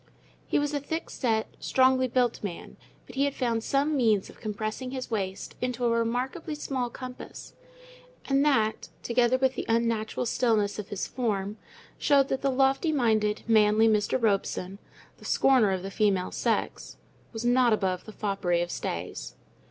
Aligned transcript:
He 0.47 0.57
was 0.57 0.73
a 0.73 0.79
thick 0.79 1.11
set, 1.11 1.45
strongly 1.59 2.07
built 2.07 2.43
man, 2.43 2.75
but 3.05 3.13
he 3.13 3.25
had 3.25 3.35
found 3.35 3.63
some 3.63 3.95
means 3.95 4.31
of 4.31 4.39
compressing 4.39 4.89
his 4.89 5.11
waist 5.11 5.53
into 5.61 5.85
a 5.85 5.91
remarkably 5.91 6.55
small 6.55 6.89
compass; 6.89 7.53
and 8.25 8.43
that, 8.43 8.89
together 9.03 9.37
with 9.37 9.53
the 9.53 9.65
unnatural 9.69 10.25
stillness 10.25 10.79
of 10.79 10.89
his 10.89 11.05
form, 11.05 11.57
showed 11.99 12.29
that 12.29 12.41
the 12.41 12.49
lofty 12.49 12.91
minded, 12.91 13.43
manly 13.45 13.87
Mr. 13.87 14.19
Robson, 14.19 14.79
the 15.19 15.23
scorner 15.25 15.69
of 15.69 15.83
the 15.83 15.91
female 15.91 16.31
sex, 16.31 16.97
was 17.31 17.45
not 17.45 17.71
above 17.71 18.05
the 18.05 18.11
foppery 18.11 18.63
of 18.63 18.71
stays. 18.71 19.35